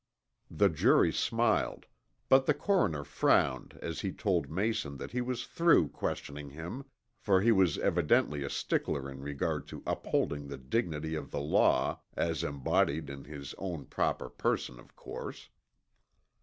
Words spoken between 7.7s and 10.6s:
evidently a stickler in regard to upholding the